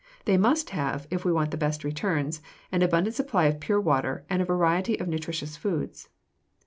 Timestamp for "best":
1.61-1.83